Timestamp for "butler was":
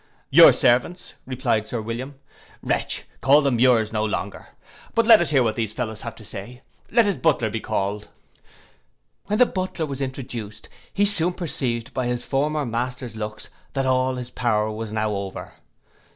9.45-10.01